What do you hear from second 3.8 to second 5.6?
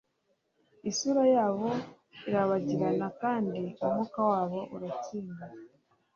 umwuka wabo uratsinda